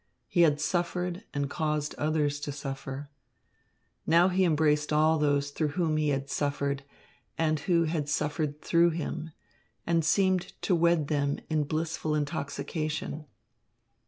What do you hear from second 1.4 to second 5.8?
caused others to suffer. Now he embraced all those through